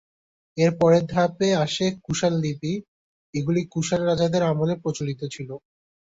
[0.57, 2.73] এর পরের ধাপে আসে কুষাণ লিপি;
[3.33, 5.49] এগুলি কুষাণ রাজাদের আমলে প্রচলিত ছিল।